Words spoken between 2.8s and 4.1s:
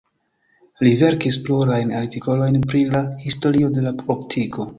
la historio de la